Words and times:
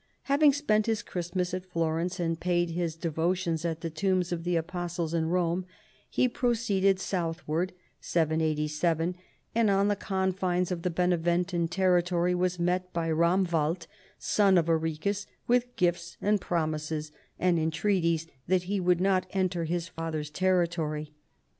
Having 0.23 0.53
spent 0.53 0.87
his 0.87 1.03
Christmas 1.03 1.53
at 1.53 1.63
Florence, 1.67 2.19
and 2.19 2.39
paid 2.39 2.71
his 2.71 2.95
devotions 2.95 3.63
at 3.63 3.81
the 3.81 3.89
tombs 3.91 4.31
of 4.31 4.43
the 4.43 4.55
Apostles 4.55 5.13
in 5.13 5.27
Rome, 5.27 5.63
he 6.09 6.27
proceeded 6.27 6.99
southward 6.99 7.71
(787), 7.99 9.15
and 9.53 9.69
on 9.69 9.89
the 9.89 9.95
confines 9.95 10.71
of 10.71 10.81
the 10.81 10.89
Beneventan 10.89 11.67
territory 11.67 12.33
was 12.33 12.57
met 12.57 12.91
by 12.93 13.11
Romwald, 13.11 13.85
son 14.17 14.57
of 14.57 14.65
Arichis, 14.65 15.27
with 15.45 15.75
gifts 15.75 16.17
and 16.19 16.41
promises 16.41 17.11
and 17.37 17.59
entreaties 17.59 18.25
that 18.47 18.63
he 18.63 18.79
would 18.79 19.01
not 19.01 19.27
enter 19.31 19.65
his 19.65 19.87
father's 19.87 20.31
territory. 20.31 21.13